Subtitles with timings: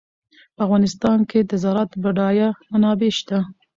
[0.55, 3.37] په افغانستان کې د زراعت بډایه منابع شته.